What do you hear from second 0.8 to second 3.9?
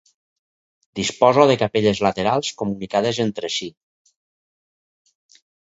Disposa de capelles laterals comunicades entre si.